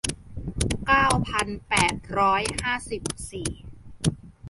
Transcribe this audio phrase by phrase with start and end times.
[0.85, 3.01] เก้าพันแปดร้อยห้าสิบ
[3.31, 3.51] สี่